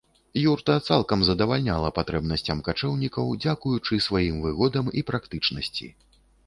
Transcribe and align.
Юрта 0.51 0.77
цалкам 0.93 1.19
задавальняла 1.27 1.91
патрэбнасцям 1.99 2.65
качэўнікаў 2.69 3.31
дзякуючы 3.45 4.03
сваім 4.09 4.35
выгодам 4.49 4.93
і 5.01 5.07
практычнасці. 5.13 5.97